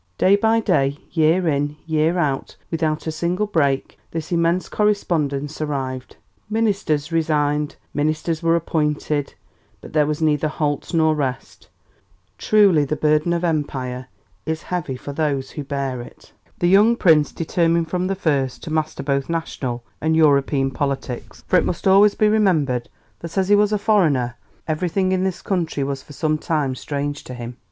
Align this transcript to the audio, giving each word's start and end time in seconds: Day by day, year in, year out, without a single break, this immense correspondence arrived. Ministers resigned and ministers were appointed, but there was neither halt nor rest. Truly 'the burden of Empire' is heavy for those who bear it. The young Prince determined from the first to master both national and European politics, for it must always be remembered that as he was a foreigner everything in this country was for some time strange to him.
Day 0.17 0.35
by 0.35 0.59
day, 0.61 0.97
year 1.11 1.47
in, 1.47 1.77
year 1.85 2.17
out, 2.17 2.55
without 2.71 3.05
a 3.05 3.11
single 3.11 3.45
break, 3.45 3.99
this 4.09 4.31
immense 4.31 4.67
correspondence 4.67 5.61
arrived. 5.61 6.15
Ministers 6.49 7.11
resigned 7.11 7.73
and 7.75 7.77
ministers 7.93 8.41
were 8.41 8.55
appointed, 8.55 9.35
but 9.79 9.93
there 9.93 10.07
was 10.07 10.19
neither 10.19 10.47
halt 10.47 10.91
nor 10.91 11.13
rest. 11.13 11.67
Truly 12.39 12.83
'the 12.83 12.95
burden 12.95 13.31
of 13.31 13.43
Empire' 13.43 14.07
is 14.43 14.63
heavy 14.63 14.95
for 14.97 15.13
those 15.13 15.51
who 15.51 15.63
bear 15.63 16.01
it. 16.01 16.33
The 16.57 16.67
young 16.67 16.95
Prince 16.95 17.31
determined 17.31 17.91
from 17.91 18.07
the 18.07 18.15
first 18.15 18.63
to 18.63 18.73
master 18.73 19.03
both 19.03 19.29
national 19.29 19.83
and 20.01 20.15
European 20.17 20.71
politics, 20.71 21.43
for 21.47 21.57
it 21.57 21.63
must 21.63 21.87
always 21.87 22.15
be 22.15 22.27
remembered 22.27 22.89
that 23.19 23.37
as 23.37 23.49
he 23.49 23.55
was 23.55 23.71
a 23.71 23.77
foreigner 23.77 24.35
everything 24.67 25.11
in 25.11 25.23
this 25.23 25.43
country 25.43 25.83
was 25.83 26.01
for 26.01 26.13
some 26.13 26.39
time 26.39 26.73
strange 26.73 27.23
to 27.25 27.35
him. 27.35 27.57